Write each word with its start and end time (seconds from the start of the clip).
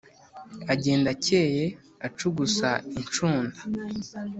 Agenda 0.73 1.07
akeye 1.15 1.65
acugusa 2.07 2.69
incunda 2.99 3.59